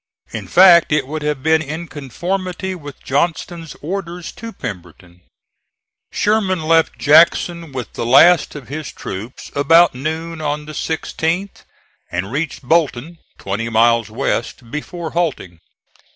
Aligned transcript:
In 0.31 0.47
fact 0.47 0.91
it 0.91 1.05
would 1.05 1.21
have 1.21 1.43
been 1.43 1.61
in 1.61 1.87
conformity 1.87 2.73
with 2.73 3.03
Johnston's 3.03 3.75
orders 3.83 4.31
to 4.31 4.51
Pemberton. 4.51 5.21
Sherman 6.11 6.63
left 6.63 6.97
Jackson 6.97 7.71
with 7.71 7.93
the 7.93 8.03
last 8.03 8.55
of 8.55 8.67
his 8.67 8.91
troops 8.91 9.51
about 9.53 9.93
noon 9.93 10.41
on 10.41 10.65
the 10.65 10.73
16th 10.73 11.65
and 12.11 12.31
reached 12.31 12.63
Bolton, 12.63 13.19
twenty 13.37 13.69
miles 13.69 14.09
west, 14.09 14.71
before 14.71 15.11
halting. 15.11 15.59